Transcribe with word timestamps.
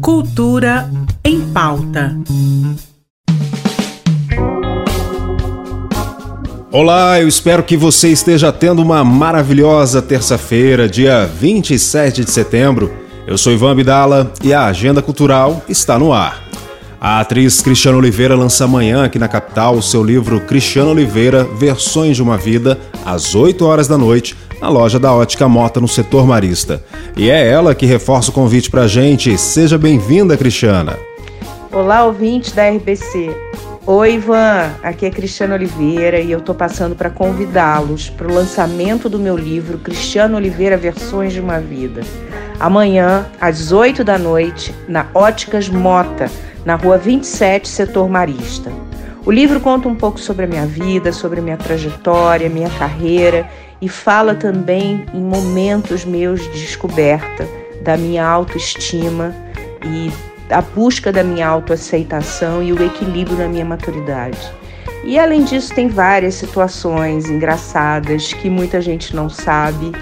Cultura 0.00 0.90
em 1.24 1.40
pauta. 1.52 2.16
Olá, 6.70 7.20
eu 7.20 7.26
espero 7.26 7.62
que 7.62 7.76
você 7.76 8.08
esteja 8.08 8.52
tendo 8.52 8.82
uma 8.82 9.02
maravilhosa 9.02 10.02
terça-feira, 10.02 10.88
dia 10.88 11.26
27 11.26 12.24
de 12.24 12.30
setembro. 12.30 12.92
Eu 13.26 13.38
sou 13.38 13.52
Ivan 13.52 13.72
Abdala 13.72 14.32
e 14.42 14.52
a 14.52 14.66
Agenda 14.66 15.02
Cultural 15.02 15.62
está 15.68 15.98
no 15.98 16.12
ar. 16.12 16.48
A 17.00 17.20
atriz 17.20 17.60
Cristiana 17.60 17.96
Oliveira 17.96 18.34
lança 18.34 18.64
amanhã 18.64 19.04
aqui 19.04 19.18
na 19.18 19.28
capital 19.28 19.76
o 19.76 19.82
seu 19.82 20.02
livro 20.02 20.40
Cristiano 20.40 20.90
Oliveira 20.90 21.44
Versões 21.44 22.16
de 22.16 22.22
uma 22.22 22.36
Vida, 22.36 22.76
às 23.04 23.36
8 23.36 23.64
horas 23.64 23.86
da 23.86 23.96
noite, 23.96 24.36
na 24.60 24.68
loja 24.68 24.98
da 24.98 25.12
Ótica 25.12 25.48
Mota 25.48 25.80
no 25.80 25.88
setor 25.88 26.26
marista. 26.26 26.82
E 27.16 27.30
é 27.30 27.46
ela 27.46 27.74
que 27.74 27.86
reforça 27.86 28.30
o 28.30 28.34
convite 28.34 28.70
pra 28.70 28.86
gente. 28.86 29.36
Seja 29.38 29.78
bem-vinda, 29.78 30.36
Cristiana. 30.36 30.98
Olá, 31.72 32.04
ouvintes 32.04 32.52
da 32.52 32.68
RBC. 32.68 33.34
Oi, 33.86 34.14
Ivan. 34.14 34.70
Aqui 34.82 35.06
é 35.06 35.10
Cristiano 35.10 35.54
Oliveira 35.54 36.20
e 36.20 36.30
eu 36.30 36.40
tô 36.40 36.54
passando 36.54 36.94
para 36.94 37.08
convidá-los 37.08 38.10
para 38.10 38.26
o 38.26 38.34
lançamento 38.34 39.08
do 39.08 39.18
meu 39.18 39.36
livro 39.36 39.78
Cristiano 39.78 40.36
Oliveira 40.36 40.76
Versões 40.76 41.32
de 41.32 41.40
uma 41.40 41.58
Vida. 41.58 42.02
Amanhã, 42.60 43.26
às 43.40 43.72
8 43.72 44.02
da 44.02 44.18
noite, 44.18 44.74
na 44.88 45.06
Óticas 45.14 45.68
Mota 45.68 46.30
na 46.64 46.74
rua 46.74 46.98
27, 46.98 47.66
setor 47.66 48.10
Marista. 48.10 48.70
O 49.24 49.30
livro 49.30 49.58
conta 49.60 49.88
um 49.88 49.94
pouco 49.94 50.20
sobre 50.20 50.44
a 50.44 50.48
minha 50.48 50.66
vida, 50.66 51.12
sobre 51.12 51.40
a 51.40 51.42
minha 51.42 51.56
trajetória, 51.56 52.48
minha 52.48 52.68
carreira 52.70 53.48
e 53.80 53.88
fala 53.88 54.34
também 54.34 55.06
em 55.14 55.20
momentos 55.20 56.04
meus 56.04 56.40
de 56.40 56.60
descoberta 56.60 57.46
da 57.82 57.96
minha 57.96 58.26
autoestima 58.26 59.34
e 59.84 60.10
a 60.52 60.60
busca 60.60 61.12
da 61.12 61.22
minha 61.22 61.46
autoaceitação 61.46 62.62
e 62.62 62.72
o 62.72 62.82
equilíbrio 62.82 63.38
na 63.38 63.48
minha 63.48 63.64
maturidade. 63.64 64.38
E 65.04 65.18
além 65.18 65.44
disso, 65.44 65.74
tem 65.74 65.88
várias 65.88 66.34
situações 66.34 67.30
engraçadas 67.30 68.32
que 68.32 68.50
muita 68.50 68.80
gente 68.80 69.14
não 69.14 69.28
sabe. 69.28 69.92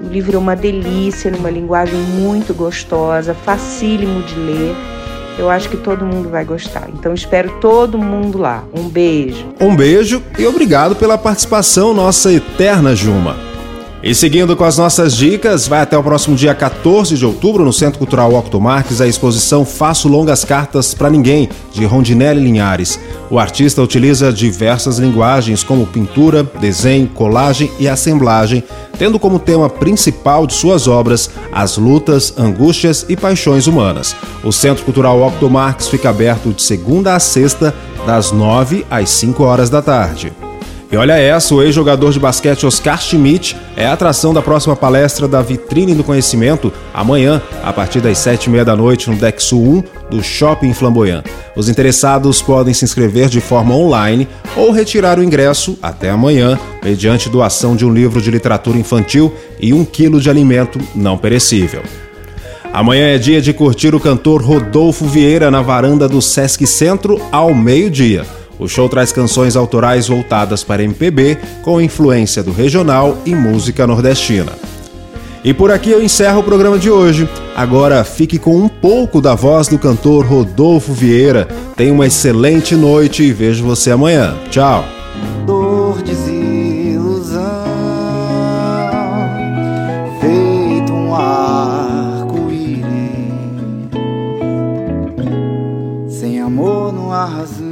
O 0.00 0.06
livro 0.08 0.36
é 0.36 0.38
uma 0.38 0.56
delícia, 0.56 1.30
numa 1.30 1.50
linguagem 1.50 1.98
muito 1.98 2.54
gostosa, 2.54 3.34
facílimo 3.34 4.22
de 4.22 4.34
ler 4.34 4.95
eu 5.38 5.50
acho 5.50 5.68
que 5.68 5.76
todo 5.76 6.04
mundo 6.04 6.28
vai 6.28 6.44
gostar. 6.44 6.88
Então 6.92 7.14
espero 7.14 7.50
todo 7.60 7.98
mundo 7.98 8.38
lá. 8.38 8.64
Um 8.72 8.88
beijo. 8.88 9.46
Um 9.60 9.74
beijo 9.74 10.22
e 10.38 10.46
obrigado 10.46 10.96
pela 10.96 11.18
participação, 11.18 11.92
nossa 11.94 12.32
eterna 12.32 12.94
Juma. 12.94 13.45
E 14.06 14.14
seguindo 14.14 14.56
com 14.56 14.62
as 14.62 14.78
nossas 14.78 15.16
dicas, 15.16 15.66
vai 15.66 15.80
até 15.80 15.98
o 15.98 16.02
próximo 16.02 16.36
dia 16.36 16.54
14 16.54 17.16
de 17.16 17.26
outubro 17.26 17.64
no 17.64 17.72
Centro 17.72 17.98
Cultural 17.98 18.32
Octo 18.34 18.60
Marques 18.60 19.00
a 19.00 19.06
exposição 19.08 19.64
Faço 19.64 20.06
Longas 20.06 20.44
Cartas 20.44 20.94
para 20.94 21.10
Ninguém, 21.10 21.48
de 21.72 21.84
Rondinelli 21.84 22.40
Linhares. 22.40 23.00
O 23.28 23.36
artista 23.36 23.82
utiliza 23.82 24.32
diversas 24.32 24.98
linguagens 24.98 25.64
como 25.64 25.88
pintura, 25.88 26.44
desenho, 26.60 27.08
colagem 27.08 27.68
e 27.80 27.88
assemblagem, 27.88 28.62
tendo 28.96 29.18
como 29.18 29.40
tema 29.40 29.68
principal 29.68 30.46
de 30.46 30.54
suas 30.54 30.86
obras 30.86 31.28
as 31.50 31.76
lutas, 31.76 32.32
angústias 32.38 33.04
e 33.08 33.16
paixões 33.16 33.66
humanas. 33.66 34.14
O 34.44 34.52
Centro 34.52 34.84
Cultural 34.84 35.20
Octo 35.20 35.50
Marques 35.50 35.88
fica 35.88 36.10
aberto 36.10 36.52
de 36.52 36.62
segunda 36.62 37.16
a 37.16 37.18
sexta, 37.18 37.74
das 38.06 38.30
9 38.30 38.86
às 38.88 39.10
5 39.10 39.42
horas 39.42 39.68
da 39.68 39.82
tarde. 39.82 40.32
E 40.90 40.96
olha 40.96 41.14
essa, 41.14 41.52
o 41.52 41.62
ex-jogador 41.62 42.12
de 42.12 42.20
basquete 42.20 42.64
Oscar 42.64 43.00
Schmidt 43.00 43.56
é 43.76 43.86
a 43.86 43.92
atração 43.92 44.32
da 44.32 44.40
próxima 44.40 44.76
palestra 44.76 45.26
da 45.26 45.42
Vitrine 45.42 45.94
do 45.94 46.04
Conhecimento, 46.04 46.72
amanhã, 46.94 47.42
a 47.64 47.72
partir 47.72 48.00
das 48.00 48.18
sete 48.18 48.44
e 48.44 48.50
meia 48.50 48.64
da 48.64 48.76
noite, 48.76 49.10
no 49.10 49.16
Sul 49.38 49.84
1 50.08 50.08
do 50.10 50.22
Shopping 50.22 50.72
Flamboyant. 50.72 51.24
Os 51.56 51.68
interessados 51.68 52.40
podem 52.40 52.72
se 52.72 52.84
inscrever 52.84 53.28
de 53.28 53.40
forma 53.40 53.74
online 53.74 54.28
ou 54.56 54.70
retirar 54.70 55.18
o 55.18 55.24
ingresso 55.24 55.76
até 55.82 56.08
amanhã, 56.08 56.56
mediante 56.84 57.28
doação 57.28 57.74
de 57.74 57.84
um 57.84 57.92
livro 57.92 58.22
de 58.22 58.30
literatura 58.30 58.78
infantil 58.78 59.34
e 59.58 59.74
um 59.74 59.84
quilo 59.84 60.20
de 60.20 60.30
alimento 60.30 60.78
não 60.94 61.18
perecível. 61.18 61.82
Amanhã 62.72 63.08
é 63.08 63.18
dia 63.18 63.40
de 63.40 63.52
curtir 63.52 63.92
o 63.92 64.00
cantor 64.00 64.40
Rodolfo 64.40 65.06
Vieira 65.06 65.50
na 65.50 65.62
varanda 65.62 66.06
do 66.06 66.22
Sesc 66.22 66.64
Centro 66.64 67.20
ao 67.32 67.52
meio-dia. 67.52 68.24
O 68.58 68.68
show 68.68 68.88
traz 68.88 69.12
canções 69.12 69.56
autorais 69.56 70.08
voltadas 70.08 70.64
para 70.64 70.82
MPB, 70.82 71.38
com 71.62 71.80
influência 71.80 72.42
do 72.42 72.52
regional 72.52 73.18
e 73.26 73.34
música 73.34 73.86
nordestina. 73.86 74.52
E 75.44 75.54
por 75.54 75.70
aqui 75.70 75.90
eu 75.90 76.02
encerro 76.02 76.40
o 76.40 76.44
programa 76.44 76.78
de 76.78 76.90
hoje. 76.90 77.28
Agora 77.54 78.02
fique 78.02 78.38
com 78.38 78.56
um 78.56 78.68
pouco 78.68 79.20
da 79.20 79.34
voz 79.34 79.68
do 79.68 79.78
cantor 79.78 80.26
Rodolfo 80.26 80.92
Vieira. 80.92 81.46
Tenha 81.76 81.92
uma 81.92 82.06
excelente 82.06 82.74
noite 82.74 83.22
e 83.22 83.32
vejo 83.32 83.62
você 83.62 83.92
amanhã. 83.92 84.34
Tchau. 84.50 84.84
Dor, 85.46 86.02
arco-íris, 92.16 92.84
sem 96.08 96.40
amor 96.40 96.92
não 96.92 97.12
há 97.12 97.24
razão. 97.24 97.65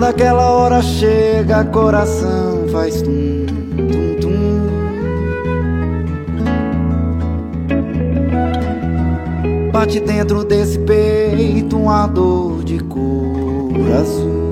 Quando 0.00 0.04
aquela 0.04 0.50
hora 0.52 0.80
chega, 0.80 1.64
coração 1.64 2.66
faz 2.72 3.02
tum, 3.02 3.44
tum, 3.76 4.16
tum. 4.20 4.30
Bate 9.72 10.00
dentro 10.00 10.44
desse 10.44 10.78
peito 10.78 11.76
uma 11.76 12.06
dor 12.06 12.64
de 12.64 12.78
coração. 12.84 14.49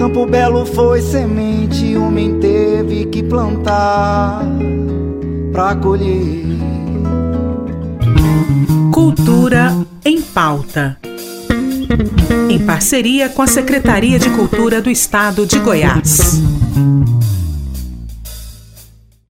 Campo 0.00 0.24
Belo 0.24 0.64
foi 0.64 1.02
semente, 1.02 1.94
homem 1.94 2.40
teve 2.40 3.04
que 3.04 3.22
plantar 3.22 4.42
pra 5.52 5.76
colher. 5.76 6.46
Cultura 8.90 9.76
em 10.02 10.22
pauta. 10.22 10.96
Em 12.48 12.58
parceria 12.60 13.28
com 13.28 13.42
a 13.42 13.46
Secretaria 13.46 14.18
de 14.18 14.30
Cultura 14.30 14.80
do 14.80 14.88
Estado 14.88 15.44
de 15.44 15.58
Goiás. 15.58 16.40